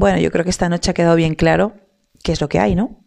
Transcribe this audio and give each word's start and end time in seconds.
Bueno, 0.00 0.18
yo 0.18 0.30
creo 0.30 0.44
que 0.44 0.50
esta 0.50 0.70
noche 0.70 0.90
ha 0.90 0.94
quedado 0.94 1.14
bien 1.14 1.34
claro 1.34 1.74
qué 2.24 2.32
es 2.32 2.40
lo 2.40 2.48
que 2.48 2.58
hay, 2.58 2.74
¿no? 2.74 3.04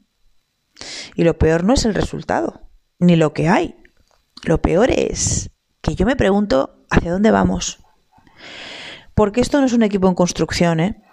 Y 1.16 1.24
lo 1.24 1.40
peor 1.40 1.64
no 1.64 1.74
es 1.74 1.86
el 1.86 1.96
resultado, 1.96 2.70
ni 3.00 3.16
lo 3.16 3.34
que 3.34 3.50
hay. 3.50 3.78
Lo 4.44 4.62
peor 4.62 4.92
es 4.92 5.50
que 5.82 5.96
yo 5.96 6.06
me 6.06 6.16
pregunto 6.16 6.86
hacia 6.92 7.12
dónde 7.12 7.32
vamos. 7.32 7.84
Porque 9.16 9.42
esto 9.42 9.60
no 9.60 9.66
es 9.66 9.74
un 9.74 9.82
equipo 9.82 10.08
en 10.08 10.14
construcción, 10.14 10.80
¿eh? 10.80 11.04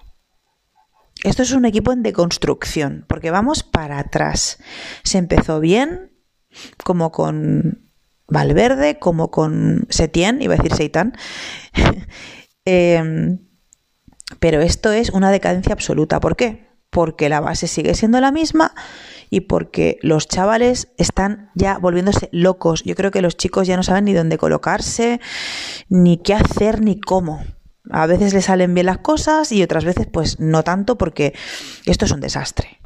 Esto 1.24 1.42
es 1.44 1.52
un 1.52 1.64
equipo 1.64 1.92
en 1.92 2.02
deconstrucción, 2.02 3.06
porque 3.08 3.30
vamos 3.30 3.62
para 3.62 4.00
atrás. 4.00 4.58
Se 5.02 5.16
empezó 5.16 5.60
bien, 5.60 6.12
como 6.84 7.10
con 7.10 7.90
Valverde, 8.28 8.98
como 8.98 9.30
con 9.30 9.86
Setién, 9.88 10.42
iba 10.42 10.52
a 10.52 10.56
decir 10.58 10.74
Seitán. 10.74 11.16
Em, 12.66 13.49
pero 14.38 14.60
esto 14.60 14.92
es 14.92 15.10
una 15.10 15.30
decadencia 15.30 15.72
absoluta. 15.72 16.20
¿Por 16.20 16.36
qué? 16.36 16.68
Porque 16.90 17.28
la 17.28 17.40
base 17.40 17.66
sigue 17.66 17.94
siendo 17.94 18.20
la 18.20 18.32
misma 18.32 18.74
y 19.30 19.40
porque 19.40 19.98
los 20.02 20.28
chavales 20.28 20.88
están 20.96 21.50
ya 21.54 21.78
volviéndose 21.78 22.28
locos. 22.32 22.82
Yo 22.84 22.94
creo 22.94 23.10
que 23.10 23.22
los 23.22 23.36
chicos 23.36 23.66
ya 23.66 23.76
no 23.76 23.82
saben 23.82 24.04
ni 24.04 24.12
dónde 24.12 24.38
colocarse, 24.38 25.20
ni 25.88 26.18
qué 26.18 26.34
hacer, 26.34 26.82
ni 26.82 27.00
cómo. 27.00 27.42
A 27.90 28.06
veces 28.06 28.34
les 28.34 28.44
salen 28.44 28.74
bien 28.74 28.86
las 28.86 28.98
cosas 28.98 29.52
y 29.52 29.62
otras 29.62 29.84
veces 29.84 30.06
pues 30.06 30.38
no 30.40 30.62
tanto 30.62 30.98
porque 30.98 31.34
esto 31.86 32.04
es 32.04 32.10
un 32.10 32.20
desastre. 32.20 32.80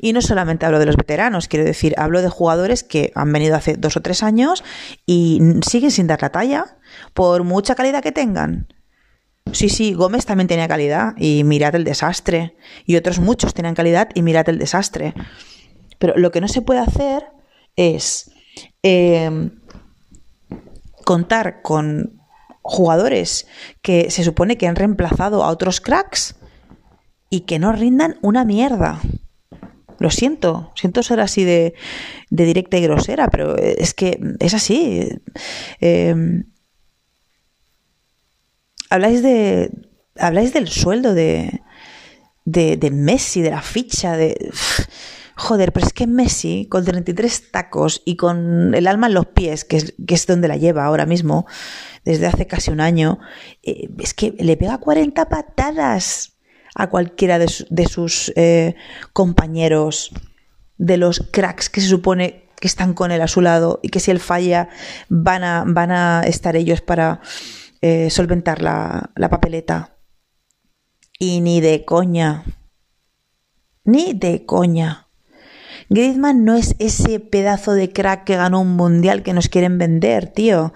Y 0.00 0.12
no 0.12 0.22
solamente 0.22 0.64
hablo 0.64 0.78
de 0.78 0.86
los 0.86 0.96
veteranos, 0.96 1.48
quiero 1.48 1.64
decir, 1.64 1.94
hablo 1.98 2.22
de 2.22 2.28
jugadores 2.28 2.84
que 2.84 3.12
han 3.14 3.32
venido 3.32 3.56
hace 3.56 3.76
dos 3.76 3.96
o 3.96 4.00
tres 4.00 4.22
años 4.22 4.64
y 5.06 5.40
siguen 5.68 5.90
sin 5.90 6.06
dar 6.06 6.22
la 6.22 6.30
talla, 6.30 6.78
por 7.14 7.42
mucha 7.44 7.74
calidad 7.74 8.02
que 8.02 8.12
tengan. 8.12 8.68
Sí, 9.52 9.68
sí, 9.68 9.94
Gómez 9.94 10.26
también 10.26 10.48
tenía 10.48 10.68
calidad 10.68 11.14
y 11.16 11.44
mirad 11.44 11.74
el 11.74 11.84
desastre. 11.84 12.56
Y 12.84 12.96
otros 12.96 13.20
muchos 13.20 13.54
tenían 13.54 13.74
calidad 13.74 14.08
y 14.14 14.22
mirad 14.22 14.48
el 14.48 14.58
desastre. 14.58 15.14
Pero 15.98 16.16
lo 16.16 16.30
que 16.30 16.40
no 16.40 16.48
se 16.48 16.62
puede 16.62 16.80
hacer 16.80 17.24
es 17.76 18.30
eh, 18.82 19.50
contar 21.04 21.62
con 21.62 22.20
jugadores 22.62 23.46
que 23.80 24.10
se 24.10 24.24
supone 24.24 24.58
que 24.58 24.66
han 24.66 24.76
reemplazado 24.76 25.44
a 25.44 25.50
otros 25.50 25.80
cracks 25.80 26.36
y 27.30 27.40
que 27.42 27.58
no 27.58 27.72
rindan 27.72 28.18
una 28.22 28.44
mierda. 28.44 29.00
Lo 29.98 30.10
siento, 30.10 30.72
siento 30.74 31.02
ser 31.02 31.20
así 31.20 31.44
de, 31.44 31.74
directa 32.28 32.76
y 32.76 32.82
grosera, 32.82 33.28
pero 33.28 33.56
es 33.56 33.94
que 33.94 34.18
es 34.40 34.52
así. 34.52 35.08
Eh, 35.80 36.44
habláis 38.96 39.22
de. 39.22 39.70
Habláis 40.18 40.52
del 40.52 40.68
sueldo 40.68 41.14
de, 41.14 41.62
de, 42.44 42.90
Messi, 42.90 43.42
de 43.42 43.50
la 43.50 43.62
ficha, 43.62 44.16
de. 44.16 44.50
Joder, 45.38 45.72
pero 45.72 45.86
es 45.86 45.92
que 45.92 46.06
Messi, 46.06 46.66
con 46.70 46.84
33 46.84 47.50
tacos 47.50 48.02
y 48.06 48.16
con 48.16 48.74
el 48.74 48.86
alma 48.86 49.08
en 49.08 49.14
los 49.14 49.26
pies, 49.26 49.66
que 49.66 49.76
es, 49.76 49.94
que 50.06 50.14
es 50.14 50.26
donde 50.26 50.48
la 50.48 50.56
lleva 50.56 50.86
ahora 50.86 51.04
mismo, 51.04 51.46
desde 52.06 52.26
hace 52.26 52.46
casi 52.46 52.70
un 52.70 52.80
año, 52.80 53.18
eh, 53.62 53.90
es 53.98 54.14
que 54.14 54.34
le 54.38 54.56
pega 54.56 54.78
40 54.78 55.28
patadas 55.28 56.38
a 56.74 56.88
cualquiera 56.88 57.38
de, 57.38 57.48
sus 57.86 58.32
eh, 58.36 58.76
compañeros, 59.12 60.10
de 60.78 60.96
los 60.96 61.20
cracks 61.30 61.68
que 61.68 61.82
se 61.82 61.88
supone 61.88 62.46
que 62.60 62.68
están 62.68 62.94
con 62.94 63.12
él 63.12 63.20
a 63.20 63.28
su 63.28 63.40
lado 63.40 63.80
y 63.82 63.88
que 63.88 64.00
si 64.00 64.10
él 64.10 64.20
falla 64.20 64.68
van 65.08 65.44
a, 65.44 65.64
van 65.66 65.90
a 65.90 66.22
estar 66.26 66.56
ellos 66.56 66.80
para 66.80 67.20
eh, 67.80 68.10
solventar 68.10 68.62
la, 68.62 69.10
la 69.16 69.28
papeleta. 69.28 69.96
Y 71.18 71.40
ni 71.40 71.60
de 71.60 71.84
coña. 71.84 72.44
Ni 73.84 74.12
de 74.12 74.44
coña. 74.44 75.06
Griezmann 75.88 76.44
no 76.44 76.56
es 76.56 76.74
ese 76.78 77.20
pedazo 77.20 77.72
de 77.72 77.92
crack 77.92 78.24
que 78.24 78.36
ganó 78.36 78.60
un 78.60 78.76
mundial 78.76 79.22
que 79.22 79.32
nos 79.32 79.48
quieren 79.48 79.78
vender, 79.78 80.32
tío. 80.32 80.72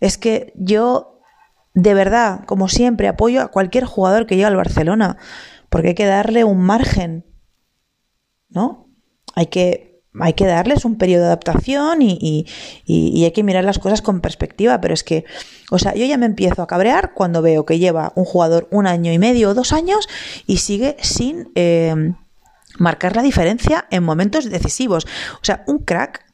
Es 0.00 0.18
que 0.18 0.52
yo, 0.56 1.20
de 1.74 1.94
verdad, 1.94 2.44
como 2.46 2.68
siempre, 2.68 3.08
apoyo 3.08 3.42
a 3.42 3.48
cualquier 3.48 3.84
jugador 3.84 4.26
que 4.26 4.34
llegue 4.34 4.46
al 4.46 4.56
Barcelona, 4.56 5.16
porque 5.68 5.88
hay 5.88 5.94
que 5.94 6.06
darle 6.06 6.44
un 6.44 6.60
margen, 6.60 7.24
¿no? 8.48 8.90
Hay 9.34 9.46
que 9.46 9.91
hay 10.20 10.34
que 10.34 10.46
darles 10.46 10.84
un 10.84 10.98
periodo 10.98 11.22
de 11.22 11.28
adaptación 11.28 12.02
y, 12.02 12.46
hay 12.88 13.32
que 13.32 13.42
mirar 13.42 13.64
las 13.64 13.78
cosas 13.78 14.02
con 14.02 14.20
perspectiva, 14.20 14.80
pero 14.80 14.92
es 14.92 15.04
que, 15.04 15.24
o 15.70 15.78
sea, 15.78 15.94
yo 15.94 16.04
ya 16.04 16.18
me 16.18 16.26
empiezo 16.26 16.62
a 16.62 16.66
cabrear 16.66 17.14
cuando 17.14 17.40
veo 17.40 17.64
que 17.64 17.78
lleva 17.78 18.12
un 18.14 18.24
jugador 18.24 18.68
un 18.70 18.86
año 18.86 19.12
y 19.12 19.18
medio 19.18 19.50
o 19.50 19.54
dos 19.54 19.72
años 19.72 20.08
y 20.46 20.58
sigue 20.58 20.96
sin 21.00 21.50
eh, 21.54 22.14
marcar 22.78 23.16
la 23.16 23.22
diferencia 23.22 23.86
en 23.90 24.02
momentos 24.02 24.50
decisivos. 24.50 25.06
O 25.36 25.44
sea, 25.44 25.64
un 25.66 25.78
crack, 25.78 26.26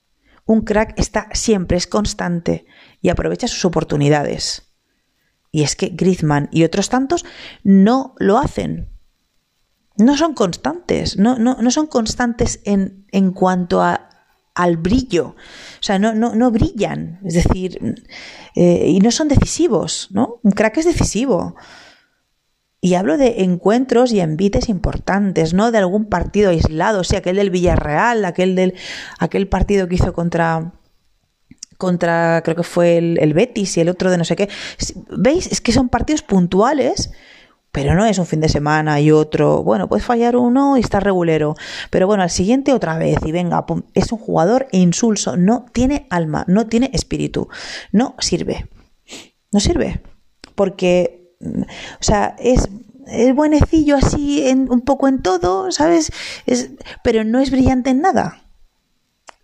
un 0.44 0.62
crack 0.62 0.98
está 0.98 1.28
siempre, 1.32 1.76
es 1.76 1.86
constante 1.86 2.66
y 3.00 3.10
aprovecha 3.10 3.46
sus 3.46 3.64
oportunidades. 3.64 4.64
Y 5.52 5.62
es 5.62 5.76
que 5.76 5.88
Griezmann 5.88 6.48
y 6.50 6.64
otros 6.64 6.88
tantos 6.88 7.24
no 7.62 8.14
lo 8.18 8.38
hacen 8.38 8.97
no 9.98 10.16
son 10.16 10.34
constantes, 10.34 11.18
no, 11.18 11.38
no, 11.38 11.56
no 11.60 11.70
son 11.70 11.86
constantes 11.86 12.60
en, 12.64 13.04
en 13.10 13.32
cuanto 13.32 13.82
a, 13.82 14.08
al 14.54 14.76
brillo. 14.76 15.36
O 15.80 15.82
sea, 15.82 15.98
no, 15.98 16.14
no, 16.14 16.34
no 16.34 16.50
brillan. 16.50 17.20
Es 17.24 17.34
decir, 17.34 17.96
eh, 18.54 18.86
y 18.88 19.00
no 19.00 19.10
son 19.10 19.28
decisivos, 19.28 20.08
¿no? 20.10 20.40
Un 20.42 20.52
crack 20.52 20.78
es 20.78 20.84
decisivo. 20.84 21.56
Y 22.80 22.94
hablo 22.94 23.18
de 23.18 23.42
encuentros 23.42 24.12
y 24.12 24.20
envites 24.20 24.68
importantes, 24.68 25.52
no 25.52 25.72
de 25.72 25.78
algún 25.78 26.06
partido 26.06 26.50
aislado, 26.50 27.00
o 27.00 27.04
sea, 27.04 27.18
aquel 27.18 27.36
del 27.36 27.50
Villarreal, 27.50 28.24
aquel 28.24 28.54
del 28.54 28.74
aquel 29.18 29.48
partido 29.48 29.88
que 29.88 29.96
hizo 29.96 30.12
contra 30.12 30.74
contra 31.76 32.40
creo 32.44 32.56
que 32.56 32.62
fue 32.62 32.98
el, 32.98 33.18
el 33.20 33.34
Betis 33.34 33.76
y 33.76 33.80
el 33.80 33.88
otro 33.88 34.10
de 34.12 34.18
no 34.18 34.24
sé 34.24 34.36
qué. 34.36 34.48
¿Veis? 35.16 35.48
Es 35.50 35.60
que 35.60 35.72
son 35.72 35.88
partidos 35.88 36.22
puntuales 36.22 37.10
pero 37.72 37.94
no 37.94 38.06
es 38.06 38.18
un 38.18 38.26
fin 38.26 38.40
de 38.40 38.48
semana 38.48 39.00
y 39.00 39.10
otro, 39.10 39.62
bueno, 39.62 39.88
puedes 39.88 40.04
fallar 40.04 40.36
uno 40.36 40.76
y 40.76 40.80
está 40.80 41.00
regulero, 41.00 41.54
pero 41.90 42.06
bueno, 42.06 42.22
al 42.22 42.30
siguiente 42.30 42.72
otra 42.72 42.98
vez 42.98 43.18
y 43.24 43.32
venga, 43.32 43.64
es 43.94 44.10
un 44.12 44.18
jugador 44.18 44.68
insulso, 44.72 45.36
no 45.36 45.66
tiene 45.72 46.06
alma, 46.10 46.44
no 46.48 46.66
tiene 46.66 46.90
espíritu, 46.92 47.48
no 47.92 48.14
sirve, 48.18 48.68
no 49.52 49.60
sirve, 49.60 50.02
porque, 50.54 51.34
o 51.40 52.02
sea, 52.02 52.36
es, 52.38 52.68
es 53.06 53.34
buenecillo 53.34 53.96
así 53.96 54.48
en, 54.48 54.70
un 54.70 54.80
poco 54.80 55.08
en 55.08 55.22
todo, 55.22 55.70
¿sabes? 55.70 56.10
Es, 56.46 56.70
pero 57.04 57.24
no 57.24 57.38
es 57.38 57.50
brillante 57.50 57.90
en 57.90 58.00
nada. 58.00 58.44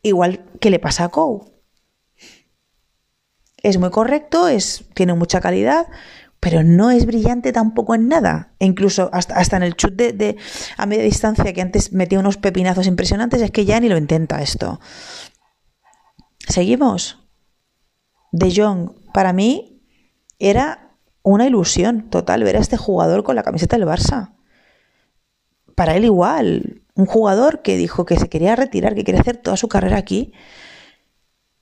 Igual 0.02 0.44
que 0.60 0.70
le 0.70 0.78
pasa 0.78 1.04
a 1.04 1.08
Cow. 1.08 1.50
Es 3.62 3.78
muy 3.78 3.90
correcto, 3.90 4.48
es, 4.48 4.84
tiene 4.94 5.14
mucha 5.14 5.40
calidad, 5.40 5.86
pero 6.44 6.62
no 6.62 6.90
es 6.90 7.06
brillante 7.06 7.54
tampoco 7.54 7.94
en 7.94 8.06
nada. 8.06 8.52
Incluso 8.58 9.08
hasta, 9.14 9.34
hasta 9.34 9.56
en 9.56 9.62
el 9.62 9.76
chut 9.76 9.94
de, 9.94 10.36
a 10.76 10.84
media 10.84 11.02
distancia 11.02 11.54
que 11.54 11.62
antes 11.62 11.94
metía 11.94 12.18
unos 12.18 12.36
pepinazos 12.36 12.86
impresionantes, 12.86 13.40
es 13.40 13.50
que 13.50 13.64
ya 13.64 13.80
ni 13.80 13.88
lo 13.88 13.96
intenta 13.96 14.42
esto. 14.42 14.78
Seguimos. 16.46 17.18
De 18.30 18.52
Jong, 18.54 18.90
para 19.14 19.32
mí, 19.32 19.80
era 20.38 20.98
una 21.22 21.46
ilusión 21.46 22.10
total 22.10 22.44
ver 22.44 22.58
a 22.58 22.60
este 22.60 22.76
jugador 22.76 23.24
con 23.24 23.36
la 23.36 23.42
camiseta 23.42 23.78
del 23.78 23.88
Barça. 23.88 24.34
Para 25.74 25.96
él 25.96 26.04
igual, 26.04 26.82
un 26.94 27.06
jugador 27.06 27.62
que 27.62 27.78
dijo 27.78 28.04
que 28.04 28.18
se 28.18 28.28
quería 28.28 28.54
retirar, 28.54 28.94
que 28.94 29.04
quería 29.04 29.22
hacer 29.22 29.38
toda 29.38 29.56
su 29.56 29.68
carrera 29.68 29.96
aquí 29.96 30.34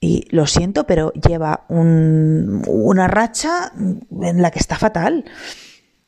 y 0.03 0.27
lo 0.31 0.49
siento, 0.49 0.85
pero 0.85 1.13
lleva 1.13 1.65
una 1.69 3.07
racha 3.07 3.73
en 3.77 4.43
la 4.43 4.51
que 4.51 4.59
está 4.59 4.77
fatal. 4.77 5.25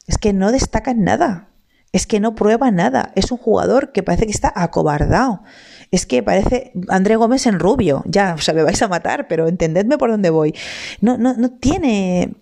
Es 0.09 0.19
que 0.19 0.33
no 0.33 0.51
destaca 0.51 0.91
en 0.91 1.05
nada. 1.05 1.51
Es 1.93 2.09
que 2.09 2.19
no 2.19 2.35
prueba 2.35 2.73
nada. 2.73 3.13
Es 3.15 3.31
un 3.31 3.39
jugador 3.39 3.93
que 3.93 4.03
parece 4.03 4.27
que 4.27 4.33
está 4.33 4.53
acobardado. 4.57 5.45
Es 5.93 6.07
que 6.07 6.25
parece 6.25 6.73
André 6.89 7.15
Gómez 7.15 7.47
en 7.47 7.61
rubio. 7.61 8.03
Ya, 8.07 8.35
o 8.35 8.39
sea, 8.39 8.53
me 8.53 8.65
vais 8.65 8.83
a 8.83 8.89
matar, 8.89 9.29
pero 9.29 9.47
entendedme 9.47 9.97
por 9.97 10.11
dónde 10.11 10.31
voy. 10.31 10.57
No, 11.01 11.17
no, 11.17 11.35
no 11.35 11.53
tiene. 11.53 12.35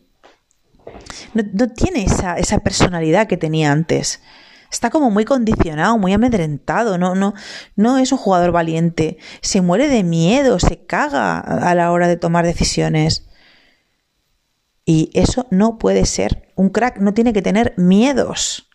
No, 1.34 1.43
no 1.52 1.69
tiene 1.69 2.05
esa, 2.05 2.38
esa 2.38 2.60
personalidad 2.60 3.26
que 3.26 3.37
tenía 3.37 3.72
antes 3.72 4.22
está 4.72 4.90
como 4.90 5.10
muy 5.10 5.24
condicionado, 5.24 5.98
muy 5.98 6.12
amedrentado, 6.14 6.98
no, 6.98 7.14
no, 7.14 7.34
no 7.76 7.98
es 7.98 8.10
un 8.10 8.19
jugador 8.19 8.52
valiente, 8.52 9.19
se 9.42 9.60
muere 9.60 9.88
de 9.88 10.02
miedo, 10.02 10.58
se 10.58 10.84
caga 10.84 11.38
a 11.38 11.74
la 11.74 11.92
hora 11.92 12.08
de 12.08 12.16
tomar 12.16 12.44
decisiones. 12.44 13.28
Y 14.84 15.10
eso 15.14 15.46
no 15.50 15.78
puede 15.78 16.06
ser. 16.06 16.48
Un 16.56 16.70
crack 16.70 16.98
no 16.98 17.14
tiene 17.14 17.32
que 17.32 17.42
tener 17.42 17.74
miedos. 17.76 18.69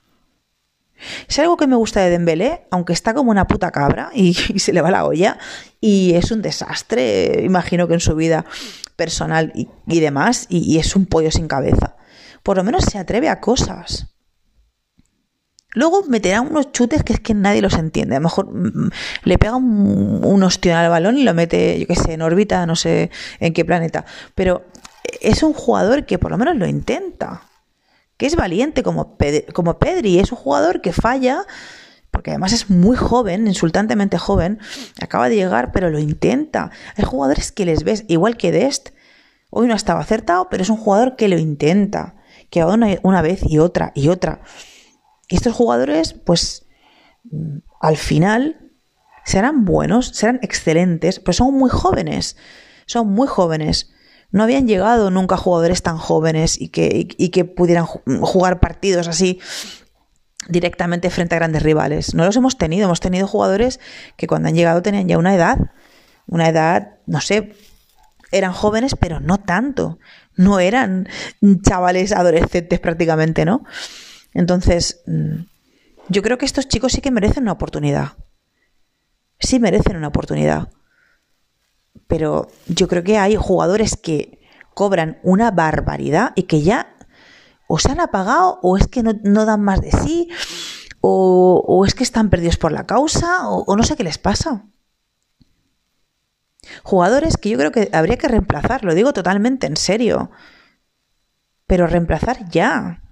Es 1.28 1.38
algo 1.40 1.58
que 1.58 1.68
me 1.68 1.76
gusta 1.76 2.02
de 2.02 2.12
Dembélé, 2.12 2.68
aunque 2.72 2.94
está 2.94 3.14
como 3.14 3.32
una 3.32 3.48
puta 3.48 3.72
cabra 3.72 4.10
y, 4.14 4.34
se 4.60 4.74
le 4.74 4.82
va 4.82 4.92
la 4.92 5.06
olla 5.06 5.38
y 5.82 6.14
es 6.14 6.32
un 6.32 6.42
desastre, 6.42 7.42
imagino 7.44 7.88
que 7.88 7.96
en 7.96 8.00
su 8.00 8.16
vida 8.16 8.46
personal 8.96 9.52
y, 9.54 10.00
demás, 10.00 10.48
y 10.50 10.78
es 10.78 10.96
un 10.96 11.06
pollo 11.06 11.32
sin 11.32 11.48
cabeza. 11.48 11.98
Por 12.44 12.58
lo 12.58 12.64
menos 12.64 12.86
se 12.86 12.98
atreve 12.98 13.30
a 13.30 13.42
cosas. 13.42 14.17
Luego 15.74 16.04
meterá 16.08 16.42
unos 16.42 16.72
chutes 16.72 17.04
que 17.04 17.14
es 17.14 17.20
que 17.20 17.34
nadie 17.34 17.62
los 17.62 17.74
entiende. 17.74 18.16
A 18.16 18.20
lo 18.20 18.24
mejor 18.24 18.48
mm, 18.52 18.90
le 19.24 19.38
pega 19.38 19.56
un, 19.56 20.22
un 20.24 20.44
al 20.44 20.90
balón 20.90 21.18
y 21.18 21.24
lo 21.24 21.34
mete, 21.34 21.80
yo 21.80 21.88
qué 21.88 21.96
sé, 21.96 22.14
en 22.14 22.22
órbita, 22.22 22.66
no 22.66 22.76
sé 22.76 23.12
en 23.40 23.54
qué 23.54 23.66
planeta. 23.66 24.06
Pero 24.34 24.66
es 25.22 25.44
un 25.44 25.54
jugador 25.54 26.06
que 26.06 26.18
por 26.18 26.32
lo 26.32 26.38
menos 26.38 26.56
lo 26.56 26.68
intenta. 26.68 27.44
Que 28.18 28.26
es 28.26 28.36
valiente 28.36 28.82
como, 28.82 29.18
como 29.54 29.78
Pedri. 29.78 30.20
Es 30.20 30.32
un 30.32 30.38
jugador 30.38 30.82
que 30.82 30.94
falla, 30.94 31.46
porque 32.10 32.32
además 32.32 32.54
es 32.54 32.70
muy 32.70 32.96
joven, 32.96 33.46
insultantemente 33.46 34.18
joven. 34.18 34.60
Acaba 35.02 35.30
de 35.30 35.36
llegar, 35.36 35.72
pero 35.72 35.90
lo 35.90 36.00
intenta. 36.00 36.72
Hay 36.96 37.04
jugadores 37.04 37.52
que 37.52 37.66
les 37.66 37.84
ves, 37.84 38.06
igual 38.08 38.38
que 38.38 38.52
Dest. 38.52 38.90
Hoy 39.50 39.68
no 39.68 39.76
estaba 39.76 40.00
acertado, 40.00 40.48
pero 40.50 40.64
es 40.64 40.70
un 40.70 40.78
jugador 40.78 41.16
que 41.16 41.28
lo 41.28 41.38
intenta. 41.38 42.16
Que 42.50 42.64
va 42.64 42.74
una 43.04 43.22
vez 43.22 43.42
y 43.44 43.60
otra 43.60 43.92
y 43.94 44.08
otra. 44.08 44.42
Y 45.28 45.36
estos 45.36 45.54
jugadores, 45.54 46.14
pues, 46.14 46.66
al 47.82 47.98
final 47.98 48.72
serán 49.26 49.66
buenos, 49.66 50.08
serán 50.10 50.40
excelentes, 50.42 51.20
pero 51.20 51.34
son 51.34 51.54
muy 51.54 51.70
jóvenes. 51.70 52.38
Son 52.86 53.10
muy 53.10 53.28
jóvenes. 53.28 53.92
No 54.32 54.44
habían 54.44 54.68
llegado 54.68 55.12
nunca 55.12 55.38
jugadores 55.38 55.84
tan 55.84 55.98
jóvenes 55.98 56.60
y 56.60 56.70
que, 56.70 57.08
y, 57.18 57.30
que 57.30 57.46
pudieran 57.46 57.86
jugar 57.86 58.60
partidos 58.60 59.08
así 59.08 59.40
directamente 60.48 61.10
frente 61.10 61.36
a 61.36 61.40
grandes 61.40 61.64
rivales. 61.64 62.14
No 62.14 62.26
los 62.26 62.36
hemos 62.36 62.58
tenido. 62.58 62.86
Hemos 62.86 63.02
tenido 63.02 63.28
jugadores 63.28 63.80
que 64.16 64.28
cuando 64.28 64.48
han 64.48 64.56
llegado 64.56 64.82
tenían 64.82 65.08
ya 65.08 65.18
una 65.18 65.36
edad. 65.36 65.72
Una 66.26 66.50
edad, 66.50 66.96
no 67.06 67.22
sé, 67.22 67.54
eran 68.32 68.54
jóvenes, 68.54 68.96
pero 69.00 69.20
no 69.20 69.40
tanto. 69.40 70.00
No 70.36 70.60
eran 70.60 71.08
chavales 71.62 72.12
adolescentes 72.12 72.80
prácticamente, 72.80 73.46
¿no? 73.46 73.64
Entonces, 74.34 75.02
mm, 75.08 75.44
yo 76.10 76.22
creo 76.22 76.38
que 76.38 76.46
estos 76.46 76.68
chicos 76.68 76.94
sí 76.94 77.02
que 77.02 77.12
merecen 77.12 77.44
una 77.44 77.54
oportunidad. 77.54 78.14
Sí 79.40 79.60
merecen 79.60 79.98
una 79.98 80.08
oportunidad. 80.08 80.70
Pero 82.08 82.48
yo 82.68 82.88
creo 82.88 83.04
que 83.04 83.18
hay 83.18 83.36
jugadores 83.36 83.98
que 83.98 84.40
cobran 84.74 85.20
una 85.24 85.52
barbaridad 85.52 86.34
y 86.36 86.44
que 86.44 86.62
ya 86.62 86.96
o 87.68 87.80
se 87.80 87.92
han 87.92 88.00
apagado 88.00 88.60
o 88.62 88.78
es 88.78 88.88
que 88.88 89.04
no, 89.04 89.46
dan 89.46 89.62
más 89.62 89.82
de 89.82 89.92
sí 89.92 90.30
o, 91.02 91.84
es 91.86 91.96
que 91.96 92.04
están 92.04 92.30
perdidos 92.30 92.58
por 92.58 92.72
la 92.72 92.86
causa 92.86 93.50
o 93.50 93.76
no 93.76 93.84
sé 93.84 93.96
qué 93.96 94.04
les 94.04 94.18
pasa. 94.18 94.66
Jugadores 96.84 97.38
que 97.38 97.50
yo 97.50 97.58
creo 97.58 97.72
que 97.72 97.90
habría 97.94 98.18
que 98.18 98.28
reemplazar, 98.28 98.84
lo 98.84 98.94
digo 98.94 99.14
totalmente 99.14 99.68
en 99.68 99.78
serio 99.78 100.32
pero 101.68 101.86
reemplazar 101.86 102.50
ya. 102.50 103.04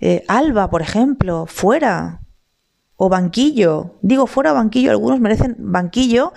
Eh, 0.00 0.24
Alba, 0.28 0.70
por 0.70 0.82
ejemplo, 0.82 1.46
fuera. 1.46 2.20
O 2.96 3.08
banquillo. 3.08 3.98
Digo 4.02 4.28
fuera 4.28 4.52
banquillo, 4.52 4.92
algunos 4.92 5.20
merecen 5.20 5.56
banquillo 5.58 6.32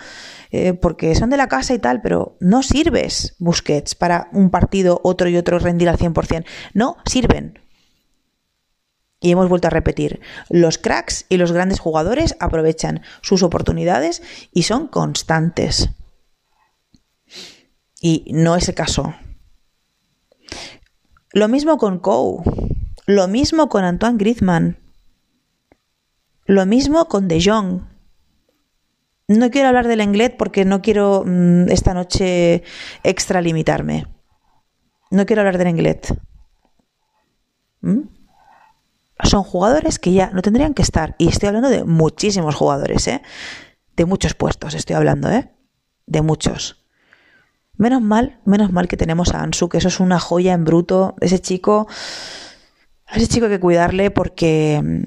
eh, 0.52 0.74
porque 0.74 1.14
son 1.14 1.30
de 1.30 1.38
la 1.38 1.48
casa 1.48 1.76
y 1.76 1.80
tal, 1.80 2.02
pero 2.02 2.38
no 2.40 2.64
sirves, 2.64 3.36
Busquets, 3.38 3.96
para 3.96 4.30
un 4.34 4.50
partido, 4.50 5.00
otro 5.04 5.30
y 5.30 5.38
otro 5.38 5.60
rendir 5.60 5.88
al 5.88 5.98
100%. 5.98 6.46
No 6.74 6.98
sirven. 7.06 7.60
Y 9.20 9.32
hemos 9.32 9.50
vuelto 9.50 9.68
a 9.68 9.72
repetir, 9.72 10.22
los 10.50 10.78
cracks 10.78 11.26
y 11.30 11.38
los 11.38 11.52
grandes 11.52 11.80
jugadores 11.80 12.36
aprovechan 12.40 13.02
sus 13.22 13.44
oportunidades 13.44 14.22
y 14.52 14.64
son 14.64 14.88
constantes. 14.88 15.90
Y 18.00 18.26
no 18.32 18.56
es 18.56 18.70
el 18.70 18.76
caso. 18.76 19.16
Lo 21.38 21.48
mismo 21.48 21.78
con 21.78 22.00
Coe, 22.00 22.42
lo 23.06 23.28
mismo 23.28 23.70
con 23.70 23.84
Antoine 23.84 24.18
Griezmann, 24.18 24.80
lo 26.48 26.66
mismo 26.66 27.08
con 27.08 27.28
De 27.28 27.40
Jong. 27.40 27.82
No 29.28 29.52
quiero 29.52 29.68
hablar 29.68 29.88
del 29.88 30.02
Englet 30.02 30.36
porque 30.36 30.66
no 30.66 30.82
quiero 30.82 31.22
mm, 31.24 31.70
esta 31.70 31.94
noche 31.94 32.64
extralimitarme. 33.04 34.08
No 35.12 35.28
quiero 35.28 35.44
hablar 35.44 35.60
del 35.60 35.68
Englet. 35.68 36.20
¿Mm? 37.82 38.10
Son 39.22 39.44
jugadores 39.44 40.00
que 40.00 40.14
ya 40.14 40.32
no 40.32 40.42
tendrían 40.42 40.74
que 40.74 40.82
estar. 40.82 41.14
Y 41.20 41.28
estoy 41.28 41.50
hablando 41.50 41.70
de 41.70 41.84
muchísimos 41.84 42.56
jugadores, 42.56 43.08
¿eh? 43.08 43.22
De 43.96 44.06
muchos 44.06 44.34
puestos 44.34 44.74
estoy 44.74 44.96
hablando, 44.96 45.30
¿eh? 45.30 45.54
De 46.08 46.24
muchos. 46.24 46.87
Menos 47.78 48.02
mal, 48.02 48.40
menos 48.44 48.72
mal 48.72 48.88
que 48.88 48.98
tenemos 48.98 49.34
a 49.34 49.44
Ansu, 49.44 49.70
que 49.70 49.78
eso 49.78 49.88
es 49.88 50.00
una 50.00 50.20
joya 50.20 50.54
en 50.54 50.66
bruto. 50.66 51.16
Ese 51.22 51.40
chico, 51.40 51.88
ese 53.14 53.28
chico 53.28 53.46
hay 53.46 53.52
que 53.52 53.60
cuidarle 53.60 54.10
porque 54.10 54.82
mm, 54.84 55.04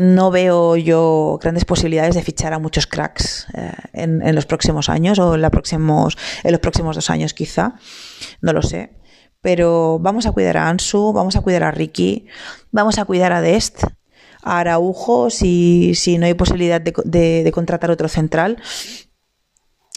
no 0.00 0.32
veo 0.32 0.76
yo 0.76 1.38
grandes 1.40 1.64
posibilidades 1.64 2.16
de 2.16 2.22
fichar 2.22 2.52
a 2.52 2.58
muchos 2.58 2.88
cracks 2.88 3.46
eh, 3.54 3.72
en, 3.92 4.34
los 4.34 4.46
próximos 4.46 4.88
años 4.88 5.20
o 5.20 5.36
en, 5.36 5.50
próximos, 5.50 6.18
en 6.42 6.50
los 6.50 6.60
próximos 6.60 6.96
dos 6.96 7.08
años 7.10 7.32
quizá. 7.32 7.74
No 8.40 8.52
lo 8.52 8.62
sé. 8.62 8.96
Pero 9.40 10.00
vamos 10.00 10.26
a 10.26 10.32
cuidar 10.32 10.56
a 10.56 10.68
Ansu, 10.68 11.12
vamos 11.12 11.36
a 11.36 11.42
cuidar 11.42 11.62
a 11.62 11.70
Ricky, 11.70 12.26
vamos 12.72 12.98
a 12.98 13.04
cuidar 13.04 13.32
a 13.32 13.40
Dest, 13.40 13.84
a 14.42 14.58
Araujo 14.58 15.30
si, 15.30 15.94
si 15.94 16.18
no 16.18 16.26
hay 16.26 16.34
posibilidad 16.34 16.80
de 16.80 17.50
contratar 17.54 17.92
otro 17.92 18.08
central 18.08 18.56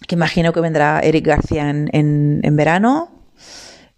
que 0.05 0.15
imagino 0.15 0.53
que 0.53 0.61
vendrá 0.61 0.99
Eric 0.99 1.25
García 1.25 1.69
en, 1.69 1.89
en, 1.91 2.55
verano 2.55 3.11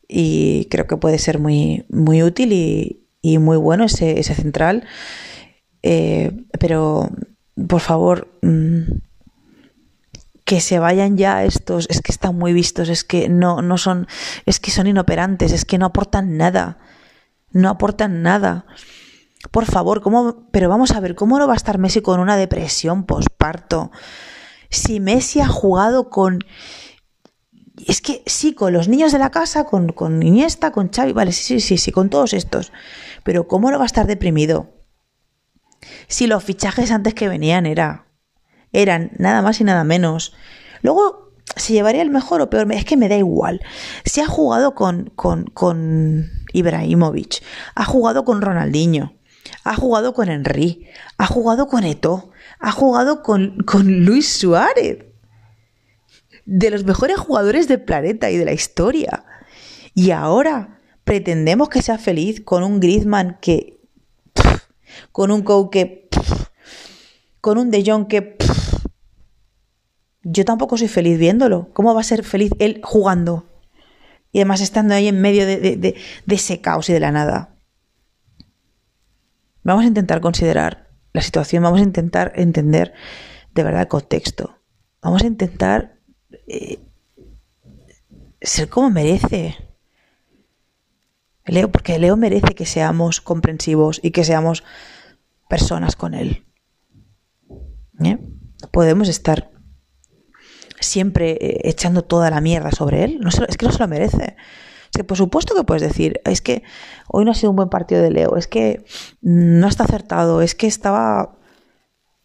y 0.08 0.66
creo 0.72 0.88
que 0.88 0.98
puede 0.98 1.18
ser 1.18 1.40
muy, 1.40 1.86
muy 1.90 2.24
útil 2.24 2.54
y, 2.54 3.08
y 3.22 3.38
muy 3.38 3.58
bueno 3.58 3.86
ese, 3.86 4.20
ese 4.20 4.34
central. 4.36 4.86
Eh, 5.84 6.32
pero, 6.60 7.10
por 7.68 7.82
favor, 7.82 8.28
mm, 8.42 8.84
que 10.46 10.62
se 10.62 10.80
vayan 10.80 11.18
ya 11.18 11.44
estos, 11.44 11.88
es 11.90 12.02
que 12.02 12.12
están 12.12 12.36
muy 12.36 12.54
vistos, 12.54 12.90
es 12.90 13.04
que 13.04 13.30
no, 13.30 13.62
no 13.62 13.78
son, 13.78 14.08
es 14.46 14.60
que 14.60 14.72
son 14.72 14.88
inoperantes, 14.88 15.52
es 15.52 15.66
que 15.66 15.78
no 15.78 15.86
aportan 15.86 16.38
nada, 16.38 16.80
no 17.52 17.70
aportan 17.70 18.24
nada. 18.24 18.66
Por 19.52 19.66
favor, 19.66 20.02
¿cómo, 20.02 20.48
pero 20.52 20.68
vamos 20.68 20.92
a 20.92 21.00
ver, 21.00 21.16
¿cómo 21.16 21.38
no 21.38 21.48
va 21.48 21.54
a 21.54 21.58
estar 21.58 21.78
Messi 21.78 22.02
con 22.02 22.20
una 22.20 22.36
depresión 22.36 23.06
posparto? 23.06 23.92
Si 24.70 25.00
Messi 25.00 25.42
ha 25.42 25.48
jugado 25.48 26.10
con... 26.10 26.40
Es 27.88 28.02
que 28.02 28.24
sí, 28.26 28.54
con 28.54 28.74
los 28.74 28.90
niños 28.90 29.12
de 29.12 29.20
la 29.20 29.32
casa, 29.32 29.64
con, 29.64 29.94
con 29.94 30.22
Iniesta, 30.22 30.72
con 30.72 30.90
Xavi, 30.90 31.14
vale, 31.14 31.32
sí, 31.32 31.60
sí, 31.60 31.60
sí, 31.62 31.78
sí, 31.78 31.92
con 31.92 32.10
todos 32.10 32.34
estos. 32.34 32.74
Pero 33.24 33.48
¿cómo 33.48 33.72
no 33.72 33.78
va 33.78 33.84
a 33.84 33.88
estar 33.88 34.06
deprimido? 34.06 34.74
Si 36.08 36.28
los 36.28 36.44
fichajes 36.44 36.92
antes 36.92 37.14
que 37.14 37.30
venían 37.30 37.66
era, 37.66 38.06
eran 38.74 39.12
nada 39.18 39.42
más 39.42 39.62
y 39.62 39.64
nada 39.64 39.86
menos. 39.86 40.34
Luego, 40.82 41.34
si 41.56 41.74
llevaría 41.74 42.02
el 42.02 42.10
mejor 42.10 42.42
o 42.42 42.50
peor, 42.50 42.72
es 42.74 42.86
que 42.86 42.98
me 42.98 43.10
da 43.10 43.16
igual. 43.16 43.62
Si 44.04 44.22
ha 44.22 44.28
jugado 44.28 44.76
con, 44.76 45.12
con, 45.16 45.46
con 45.46 46.30
Ibrahimovic, 46.54 47.42
ha 47.76 47.86
jugado 47.86 48.26
con 48.26 48.42
Ronaldinho, 48.42 49.14
ha 49.64 49.76
jugado 49.76 50.14
con 50.14 50.30
Henry, 50.30 50.88
ha 51.18 51.26
jugado 51.26 51.68
con 51.68 51.84
Eto, 51.84 52.32
ha 52.60 52.72
jugado 52.72 53.24
con, 53.24 53.58
Luis 53.84 54.28
Suárez, 54.30 55.06
de 56.46 56.70
los 56.72 56.84
mejores 56.84 57.18
jugadores 57.18 57.68
del 57.68 57.82
planeta 57.82 58.32
y 58.32 58.38
de 58.38 58.46
la 58.46 58.54
historia. 58.54 59.26
Y 59.94 60.12
ahora 60.12 60.80
pretendemos 61.04 61.70
que 61.70 61.82
sea 61.82 61.98
feliz 61.98 62.42
con 62.42 62.64
un 62.64 62.80
Griezmann 62.80 63.38
que... 63.42 63.80
con 65.12 65.32
un 65.32 65.44
Kou 65.44 65.70
que... 65.70 66.10
con 67.42 67.58
un 67.58 67.72
De 67.72 67.84
Jong 67.86 68.08
que... 68.08 68.38
yo 70.24 70.46
tampoco 70.46 70.78
soy 70.78 70.88
feliz 70.88 71.18
viéndolo. 71.18 71.70
¿Cómo 71.74 71.94
va 71.94 72.02
a 72.02 72.04
ser 72.04 72.24
feliz 72.24 72.52
él 72.60 72.82
jugando? 72.84 73.46
Y 74.32 74.40
además 74.40 74.62
estando 74.62 74.94
ahí 74.94 75.08
en 75.08 75.22
medio 75.22 75.46
de, 75.46 75.58
de 75.78 76.36
ese 76.36 76.62
caos 76.62 76.90
y 76.90 76.94
de 76.94 77.00
la 77.00 77.12
nada. 77.12 77.59
Vamos 79.70 79.84
a 79.84 79.88
intentar 79.88 80.20
considerar 80.20 80.90
la 81.14 81.22
situación, 81.22 81.62
vamos 81.62 81.80
a 81.80 81.84
intentar 81.84 82.32
entender 82.36 82.92
de 83.54 83.62
verdad 83.62 83.82
el 83.82 83.88
contexto. 83.88 84.58
Vamos 85.00 85.22
a 85.22 85.28
intentar 85.28 86.00
eh, 86.48 86.80
ser 88.42 88.68
como 88.68 88.90
merece. 88.90 89.56
Leo, 91.46 91.72
porque 91.72 92.00
Leo 92.00 92.18
merece 92.18 92.56
que 92.56 92.66
seamos 92.66 93.22
comprensivos 93.22 94.00
y 94.02 94.10
que 94.10 94.24
seamos 94.24 94.64
personas 95.48 95.96
con 95.96 96.16
él. 96.16 96.48
¿Eh? 98.04 98.18
Podemos 98.72 99.08
estar 99.08 99.52
siempre 100.80 101.38
eh, 101.40 101.62
echando 101.66 102.02
toda 102.02 102.32
la 102.32 102.42
mierda 102.42 102.72
sobre 102.72 103.04
él. 103.04 103.20
No 103.20 103.30
es 103.30 103.56
que 103.56 103.68
no 103.68 103.72
se 103.72 103.78
lo 103.78 103.88
merece. 103.88 104.36
Que 104.92 105.04
por 105.04 105.18
supuesto 105.18 105.56
que 105.56 105.64
puedes 105.64 105.84
decir, 105.84 106.22
es 106.26 106.42
que 106.42 106.64
hoy 107.08 107.26
no 107.26 107.32
ha 107.32 107.36
sido 107.36 107.52
un 107.52 107.56
buen 107.56 107.70
partido 107.70 108.02
de 108.02 108.12
Leo, 108.12 108.36
es 108.38 108.48
que 108.48 108.86
no 109.22 109.68
está 109.68 109.84
acertado, 109.84 110.42
es 110.42 110.56
que 110.56 110.68
estaba... 110.68 111.38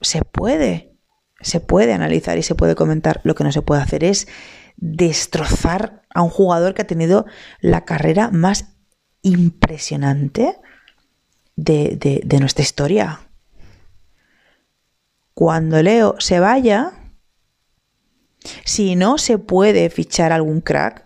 Se 0.00 0.22
puede, 0.22 0.98
se 1.40 1.60
puede 1.60 1.92
analizar 1.92 2.36
y 2.36 2.42
se 2.42 2.54
puede 2.54 2.74
comentar. 2.74 3.20
Lo 3.24 3.34
que 3.34 3.44
no 3.44 3.52
se 3.52 3.62
puede 3.62 3.82
hacer 3.82 4.04
es 4.04 4.28
destrozar 4.76 6.02
a 6.14 6.22
un 6.22 6.30
jugador 6.30 6.74
que 6.74 6.82
ha 6.82 6.86
tenido 6.86 7.26
la 7.60 7.84
carrera 7.84 8.30
más 8.30 8.66
impresionante 9.22 10.56
de, 11.56 12.22
de 12.24 12.40
nuestra 12.40 12.62
historia. 12.62 13.20
Cuando 15.32 15.82
Leo 15.82 16.16
se 16.18 16.38
vaya, 16.38 16.92
si 18.64 18.94
no 18.94 19.18
se 19.18 19.38
puede 19.38 19.90
fichar 19.90 20.32
algún 20.32 20.60
crack, 20.60 21.03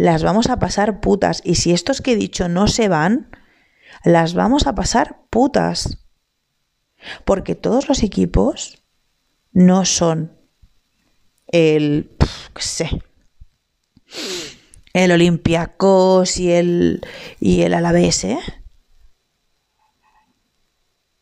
las 0.00 0.22
vamos 0.22 0.48
a 0.48 0.58
pasar 0.58 1.00
putas. 1.00 1.42
Y 1.44 1.56
si 1.56 1.72
estos 1.72 2.00
que 2.00 2.12
he 2.12 2.16
dicho 2.16 2.48
no 2.48 2.68
se 2.68 2.88
van, 2.88 3.28
las 4.02 4.32
vamos 4.32 4.66
a 4.66 4.74
pasar 4.74 5.20
putas. 5.28 5.98
Porque 7.26 7.54
todos 7.54 7.86
los 7.86 8.02
equipos 8.02 8.82
no 9.52 9.84
son 9.84 10.38
el, 11.48 12.16
qué 12.54 12.62
sé, 12.62 13.02
el 14.94 15.12
Olympiacos 15.12 16.38
y 16.38 16.50
el, 16.50 17.02
y 17.38 17.60
el 17.60 17.74
Alavés, 17.74 18.24
¿eh? 18.24 18.38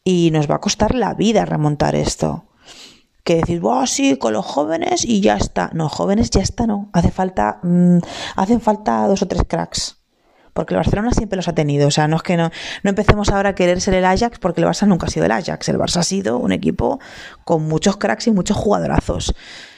Y 0.04 0.30
nos 0.30 0.48
va 0.48 0.54
a 0.54 0.60
costar 0.60 0.94
la 0.94 1.14
vida 1.14 1.44
remontar 1.44 1.96
esto. 1.96 2.47
Que 3.28 3.36
decir, 3.36 3.60
wow, 3.60 3.86
sí, 3.86 4.16
con 4.16 4.32
los 4.32 4.46
jóvenes 4.46 5.04
y 5.04 5.20
ya 5.20 5.36
está. 5.36 5.68
No, 5.74 5.90
jóvenes 5.90 6.30
ya 6.30 6.40
está, 6.40 6.66
no. 6.66 6.88
Hace 6.94 7.10
falta, 7.10 7.58
mm, 7.62 7.98
hacen 8.36 8.62
falta 8.62 9.06
dos 9.06 9.20
o 9.20 9.28
tres 9.28 9.42
cracks. 9.46 9.98
Porque 10.54 10.72
el 10.72 10.78
Barcelona 10.78 11.10
siempre 11.10 11.36
los 11.36 11.46
ha 11.46 11.52
tenido. 11.52 11.88
O 11.88 11.90
sea, 11.90 12.08
no 12.08 12.16
es 12.16 12.22
que 12.22 12.38
no, 12.38 12.50
no 12.82 12.88
empecemos 12.88 13.28
ahora 13.28 13.50
a 13.50 13.54
querer 13.54 13.82
ser 13.82 13.92
el 13.92 14.06
Ajax, 14.06 14.38
porque 14.38 14.62
el 14.62 14.66
Barça 14.66 14.86
nunca 14.86 15.08
ha 15.08 15.10
sido 15.10 15.26
el 15.26 15.32
Ajax. 15.32 15.68
El 15.68 15.76
Barça 15.76 15.98
ha 15.98 16.04
sido 16.04 16.38
un 16.38 16.52
equipo 16.52 17.00
con 17.44 17.64
muchos 17.64 17.98
cracks 17.98 18.28
y 18.28 18.30
muchos 18.30 18.56
jugadorazos. 18.56 19.34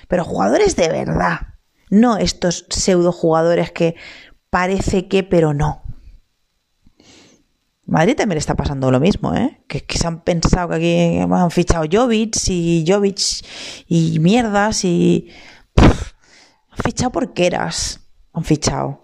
Pero 0.07 0.25
jugadores 0.25 0.77
de 0.77 0.89
verdad. 0.89 1.41
No 1.91 2.19
estos 2.19 2.67
pseudo 2.71 3.11
jugadores 3.11 3.73
que 3.73 3.97
parece 4.49 5.09
que, 5.09 5.25
pero 5.25 5.55
no. 5.55 5.83
Madrid 7.91 8.15
también 8.15 8.39
está 8.39 8.55
pasando 8.55 8.91
lo 8.93 9.01
mismo, 9.01 9.35
¿eh? 9.35 9.63
Que, 9.67 9.85
se 9.89 10.07
han 10.07 10.21
pensado 10.23 10.69
que 10.69 10.75
aquí 10.77 11.19
han 11.19 11.51
fichado 11.51 11.85
Jovic 11.91 12.37
y 12.47 12.85
Jovic 12.87 13.19
y 13.89 14.21
mierdas 14.21 14.85
y... 14.85 15.29
han 15.75 16.79
fichado 16.85 17.11
porqueras. 17.11 18.01
Han 18.33 18.45
fichado. 18.45 19.03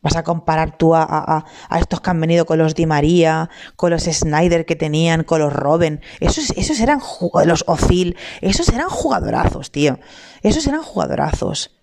Vas 0.00 0.14
a 0.14 0.22
comparar 0.22 0.78
tú 0.78 0.94
a, 0.94 1.44
estos 1.76 2.00
que 2.00 2.10
han 2.10 2.20
venido 2.20 2.46
con 2.46 2.58
los 2.58 2.76
Di 2.76 2.86
María, 2.86 3.50
con 3.74 3.90
los 3.90 4.04
Snyder 4.04 4.64
que 4.64 4.76
tenían, 4.76 5.24
con 5.24 5.40
los 5.40 5.52
Robben. 5.52 6.00
Esos, 6.20 6.50
esos 6.50 6.78
eran 6.78 7.00
los 7.44 7.64
Ozil. 7.66 8.16
Esos 8.40 8.68
eran 8.68 8.88
jugadorazos, 8.88 9.72
tío. 9.72 9.98
Esos 10.42 10.68
eran 10.68 10.82
jugadorazos. 10.82 11.77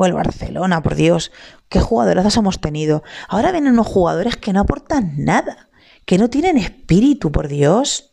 O 0.00 0.06
el 0.06 0.12
Barcelona, 0.12 0.80
por 0.80 0.94
Dios, 0.94 1.32
qué 1.68 1.80
jugadorazos 1.80 2.36
hemos 2.36 2.60
tenido. 2.60 3.02
Ahora 3.26 3.50
vienen 3.50 3.72
unos 3.72 3.88
jugadores 3.88 4.36
que 4.36 4.52
no 4.52 4.60
aportan 4.60 5.14
nada, 5.16 5.70
que 6.04 6.18
no 6.18 6.30
tienen 6.30 6.56
espíritu, 6.56 7.32
por 7.32 7.48
Dios. 7.48 8.07